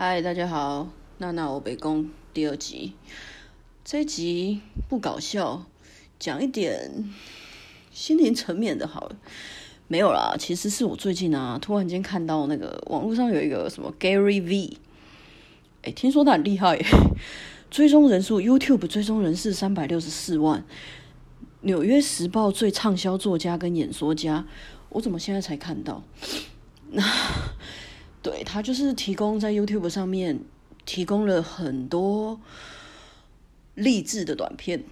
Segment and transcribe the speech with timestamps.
[0.00, 2.92] 嗨，大家好，娜娜我北宫第二集，
[3.84, 5.66] 这一集不搞笑，
[6.20, 7.12] 讲一点
[7.90, 9.16] 心灵层面的好了。
[9.88, 14.76] 没有啦，其实是我最近啊，突然间看到那个网络上有一个什么 Gary V，
[15.82, 16.78] 哎，听说他很厉害，
[17.68, 20.64] 追踪人数 YouTube 追踪人数三百六十四万，
[21.62, 24.46] 纽约时报最畅销作家跟演说家，
[24.90, 26.04] 我怎么现在才看到？
[26.92, 27.02] 那
[28.50, 30.40] 他就是提供在 YouTube 上面
[30.86, 32.40] 提供了很多
[33.74, 34.82] 励志的短片，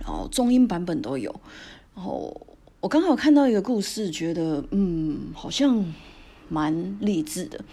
[0.00, 1.40] 然后中英版本都有。
[1.96, 2.46] 然后
[2.80, 5.82] 我刚好看到一个故事，觉得嗯，好像
[6.50, 7.64] 蛮励志的。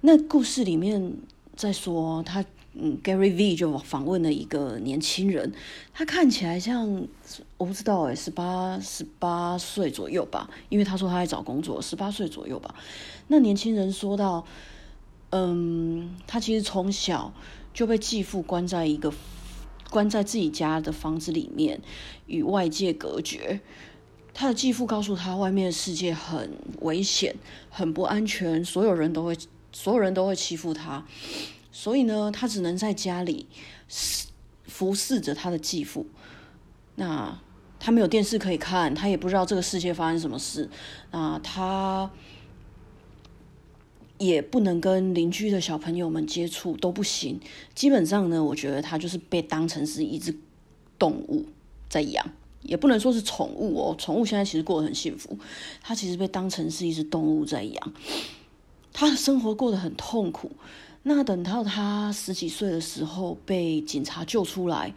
[0.00, 1.14] 那故事里面
[1.54, 2.44] 在说他。
[2.82, 5.52] 嗯，Gary V 就访问了一个年轻人，
[5.92, 7.06] 他看起来像
[7.58, 12.74] 我不知道哎，十八十八岁左右吧，因为他说他在找工作，十八岁左右吧。
[13.28, 14.46] 那年轻人说到，
[15.30, 17.34] 嗯，他其实从小
[17.74, 19.12] 就被继父关在一个
[19.90, 21.82] 关在自己家的房子里面，
[22.26, 23.60] 与外界隔绝。
[24.32, 27.36] 他的继父告诉他，外面的世界很危险，
[27.68, 29.36] 很不安全，所有人都会
[29.70, 31.04] 所有人都会欺负他。
[31.72, 33.46] 所以呢，他只能在家里
[34.64, 36.06] 服侍着他的继父。
[36.96, 37.40] 那
[37.78, 40.68] 他没有电视可以看，他也不知道这个世界发生什么事。
[41.10, 42.10] 那他
[44.18, 47.40] 也不能跟邻居的小朋友们接触，都不行。
[47.74, 50.36] 基本上呢，我觉得他就是被当成是一只
[50.98, 51.46] 动物
[51.88, 52.28] 在养，
[52.60, 53.96] 也不能说是宠物哦。
[53.98, 55.38] 宠物现在其实过得很幸福，
[55.80, 57.92] 他其实被当成是一只动物在养。
[58.92, 60.50] 他的生活过得很痛苦。
[61.02, 64.94] 那等到他十几岁的时候被警察救出来，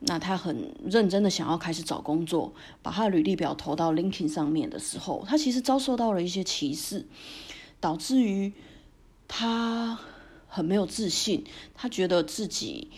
[0.00, 7.06] 那他很认真的想要开始找工作，把他的履历表投到 LinkedIn 上面的时候，他其实遭受到了一些歧视，
[7.78, 8.52] 导致于
[9.28, 10.00] 他
[10.48, 11.44] 很没有自信，
[11.74, 12.88] 他觉得自己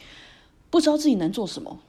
[0.70, 1.80] 不知道自己能做什么。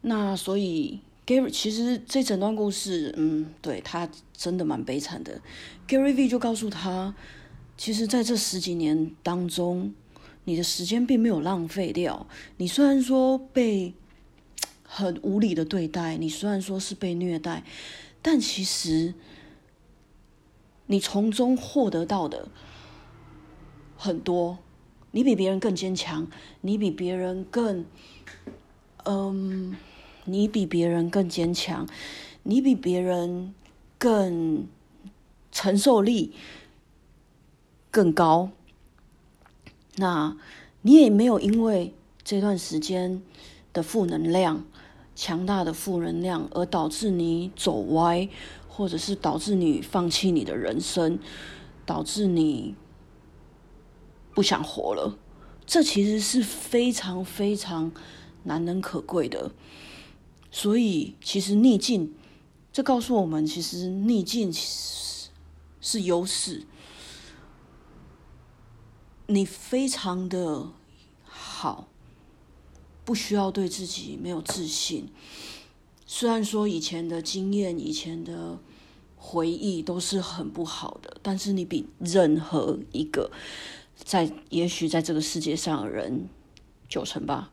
[0.00, 5.40] 那所以 Gary 其实这整段故事，嗯，对他真的蛮悲惨的。
[5.86, 7.14] Gary V 就告诉他。
[7.76, 9.94] 其实，在这十几年当中，
[10.44, 12.26] 你的时间并没有浪费掉。
[12.56, 13.92] 你虽然说被
[14.82, 17.64] 很无理的对待，你虽然说是被虐待，
[18.22, 19.14] 但其实
[20.86, 22.48] 你从中获得到的
[23.96, 24.58] 很多。
[25.12, 26.26] 你比别人更坚强，
[26.62, 27.84] 你比别人更……
[29.04, 29.76] 嗯，
[30.24, 31.86] 你比别人更坚强，
[32.42, 33.54] 你比别人
[33.98, 34.66] 更
[35.52, 36.32] 承受力。
[37.96, 38.50] 更高，
[39.94, 40.36] 那
[40.82, 43.22] 你也没有因为这段时间
[43.72, 44.66] 的负能量、
[45.14, 48.28] 强大的负能量而导致你走歪，
[48.68, 51.18] 或者是导致你放弃你的人生，
[51.86, 52.74] 导致你
[54.34, 55.16] 不想活了。
[55.64, 57.90] 这其实是非常非常
[58.42, 59.52] 难能可贵的。
[60.50, 62.12] 所以，其实逆境，
[62.70, 65.30] 这告诉我们，其实逆境是
[65.80, 66.66] 是优势。
[69.28, 70.68] 你非常的
[71.24, 71.88] 好，
[73.04, 75.08] 不需要对自己没有自信。
[76.06, 78.58] 虽然说以前的经验、以前的
[79.16, 83.32] 回忆都是很不好的，但是你比任何一个
[83.96, 86.28] 在也许在这个世界上的人
[86.88, 87.50] 九成吧，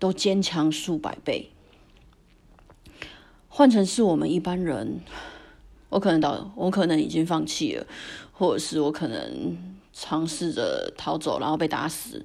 [0.00, 1.50] 都坚强数百倍。
[3.48, 5.00] 换成是我们一般人，
[5.90, 7.86] 我可能到我可能已经放弃了，
[8.32, 9.78] 或者是我可能。
[9.92, 12.24] 尝试着逃走，然后被打死，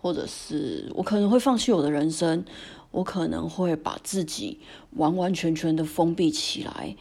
[0.00, 2.44] 或者是我可能会放弃我的人生，
[2.92, 4.60] 我可能会把自己
[4.92, 6.96] 完完全全的封闭起来，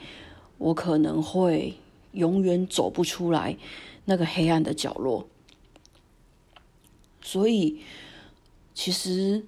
[0.57, 1.75] 我可能会
[2.13, 3.57] 永远走不出来
[4.06, 5.27] 那个黑暗的角落。
[7.22, 7.81] 所以，
[8.73, 9.45] 其实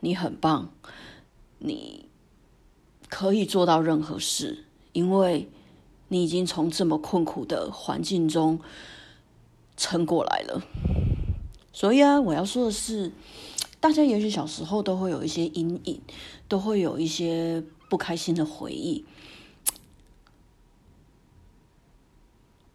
[0.00, 0.72] 你很棒，
[1.58, 2.06] 你
[3.08, 5.48] 可以做到任何事，因为
[6.08, 8.58] 你已经从这么困苦的环境中。
[9.80, 10.62] 撑过来了，
[11.72, 13.10] 所以啊，我要说的是，
[13.80, 16.02] 大家也许小时候都会有一些阴影，
[16.48, 19.06] 都会有一些不开心的回忆，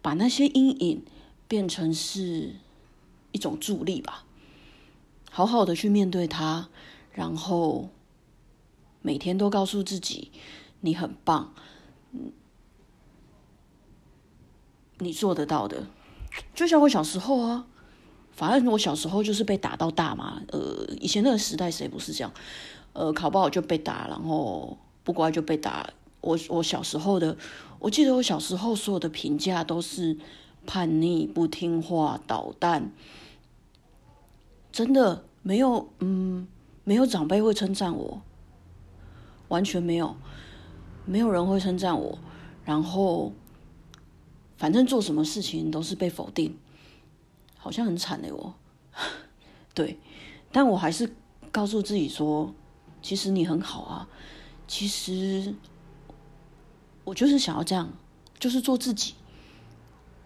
[0.02, 1.04] 把那些阴影
[1.46, 2.56] 变成是
[3.30, 4.24] 一种助力吧，
[5.30, 6.68] 好好的去面对它，
[7.12, 7.88] 然后
[9.00, 10.32] 每天都告诉自己
[10.80, 11.54] 你很棒，
[14.98, 15.86] 你做得到的。
[16.54, 17.66] 就像我小时候啊，
[18.32, 20.40] 反正我小时候就是被打到大嘛。
[20.52, 22.32] 呃，以前那个时代谁不是这样？
[22.92, 25.88] 呃，考不好就被打，然后不乖就被打。
[26.22, 27.36] 我我小时候的，
[27.78, 30.16] 我记得我小时候所有的评价都是
[30.66, 32.90] 叛逆、不听话、捣蛋，
[34.72, 36.48] 真的没有，嗯，
[36.82, 38.22] 没有长辈会称赞我，
[39.48, 40.16] 完全没有，
[41.04, 42.18] 没有人会称赞我，
[42.64, 43.32] 然后
[44.56, 46.56] 反正做什么事情都是被否定，
[47.56, 48.54] 好像很惨的我，
[49.74, 49.98] 对，
[50.50, 51.14] 但我还是
[51.52, 52.54] 告诉自己说，
[53.02, 54.08] 其实你很好啊，
[54.66, 55.54] 其实
[57.04, 57.92] 我就是想要这样，
[58.38, 59.14] 就是做自己。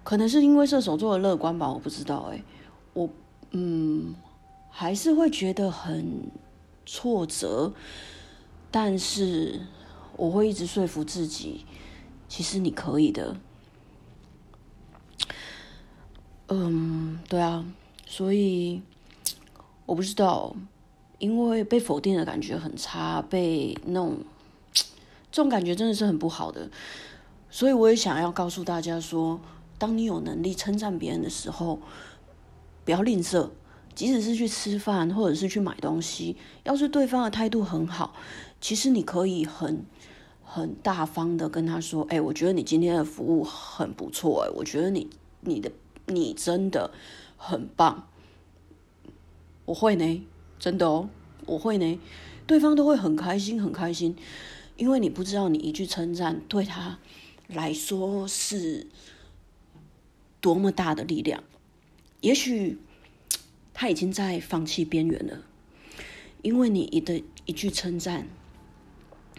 [0.03, 2.43] 可能是因为射手座的乐观吧，我不知道哎，
[2.95, 3.11] 我
[3.51, 4.15] 嗯
[4.71, 6.31] 还是会觉得很
[6.87, 7.73] 挫折，
[8.71, 9.61] 但是
[10.17, 11.67] 我会一直说服自己，
[12.29, 13.37] 其实你可以的。
[16.51, 17.65] 嗯，对啊，
[18.07, 18.83] 所以
[19.87, 20.55] 我不知道，
[21.19, 24.19] 因为被否定的感觉很差，被那种
[25.33, 26.69] 这种感觉真的是很不好的，
[27.51, 29.41] 所以我也想要告诉大家说。
[29.79, 31.81] 当你有能力称赞别人的时候，
[32.85, 33.49] 不要吝啬。
[33.95, 38.15] 即使是去吃饭，或者是去买东西，要是对方的态度很好，
[38.61, 39.87] 其实你可以很
[40.45, 45.09] 很大方的跟他说：“哎，我觉得你今天的服务很不错，哎，我觉得你
[45.41, 45.73] 你的
[46.11, 46.93] 你真的
[47.37, 48.09] 很棒。”
[49.67, 50.27] 我会呢，
[50.59, 51.09] 真的哦，
[51.47, 51.99] 我会呢，
[52.47, 54.17] 对方都会很开心，很开心，
[54.77, 56.99] 因为你不知道你一句称赞对他
[57.49, 58.87] 来说是。
[60.43, 61.45] 多么大的力量！
[62.23, 62.79] 也许
[63.75, 65.43] 他已经在放弃边缘了，
[66.41, 68.27] 因为你一的一句称赞，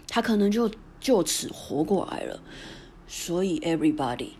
[0.08, 0.70] 他可能就
[1.00, 2.44] 就此活过来了。
[3.08, 4.34] 所以，everybody，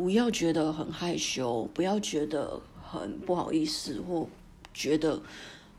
[0.00, 4.26] 不要觉得很害羞，不要觉得很不好意思，或
[4.72, 5.20] 觉得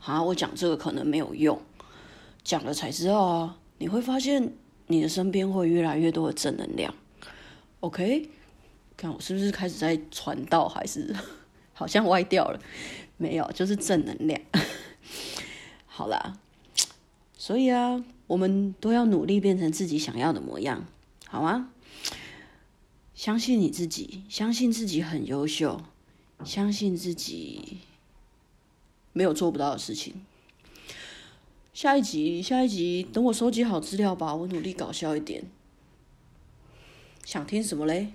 [0.00, 1.60] 啊，我讲这个可能没有用，
[2.44, 4.54] 讲了才知道啊，你会发现
[4.86, 6.94] 你的身边会越来越多的正能量。
[7.80, 8.30] OK。
[8.96, 11.12] 看我是不是开始在传道，还是
[11.72, 12.60] 好像歪掉了？
[13.16, 14.40] 没有，就是正能量。
[15.86, 16.38] 好啦，
[17.36, 20.86] 所以啊，我们都要努力变成自己想要的模样，
[21.26, 21.70] 好吗？
[23.14, 25.80] 相信你自己，相信自己很优秀，
[26.44, 27.78] 相信自己
[29.12, 30.14] 没有做不到的事情。
[31.74, 35.44] 下一集，下一集，等我收集好资料吧，我努力搞笑一点。
[37.24, 38.12] 想听什么嘞？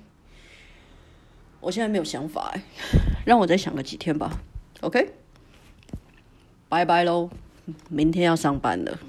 [1.61, 2.63] 我现在没有想法哎，
[3.25, 4.41] 让我再想个几天吧。
[4.81, 5.13] OK，
[6.69, 7.29] 拜拜喽，
[7.89, 8.99] 明天要上班了。